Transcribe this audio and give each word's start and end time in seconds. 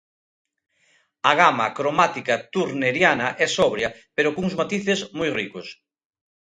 A 1.29 1.31
gama 1.39 1.67
cromática 1.77 2.35
turneriana 2.53 3.27
é 3.45 3.47
sobria 3.57 3.89
pero 4.15 4.33
cuns 4.35 4.53
matices 4.61 4.99
moi 5.19 5.29
ricos. 5.39 5.67